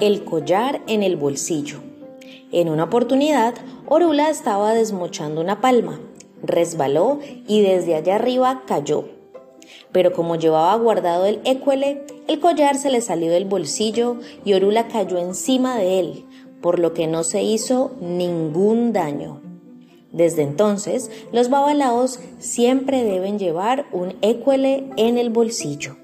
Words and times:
El 0.00 0.24
collar 0.24 0.80
en 0.86 1.02
el 1.02 1.16
bolsillo. 1.16 1.78
En 2.52 2.68
una 2.68 2.84
oportunidad, 2.84 3.54
Orula 3.86 4.30
estaba 4.30 4.72
desmochando 4.72 5.40
una 5.40 5.60
palma, 5.60 6.00
resbaló 6.42 7.18
y 7.46 7.60
desde 7.60 7.94
allá 7.94 8.16
arriba 8.16 8.62
cayó. 8.66 9.04
Pero 9.92 10.12
como 10.12 10.36
llevaba 10.36 10.74
guardado 10.76 11.26
el 11.26 11.40
écuele, 11.44 12.06
el 12.26 12.40
collar 12.40 12.76
se 12.76 12.90
le 12.90 13.00
salió 13.00 13.30
del 13.30 13.44
bolsillo 13.44 14.16
y 14.44 14.54
Orula 14.54 14.88
cayó 14.88 15.18
encima 15.18 15.76
de 15.76 16.00
él, 16.00 16.24
por 16.62 16.78
lo 16.78 16.94
que 16.94 17.06
no 17.06 17.22
se 17.22 17.42
hizo 17.42 17.92
ningún 18.00 18.92
daño. 18.92 19.42
Desde 20.12 20.42
entonces, 20.42 21.10
los 21.32 21.50
babalaos 21.50 22.20
siempre 22.38 23.04
deben 23.04 23.38
llevar 23.38 23.86
un 23.92 24.14
écuele 24.22 24.88
en 24.96 25.18
el 25.18 25.28
bolsillo. 25.28 25.96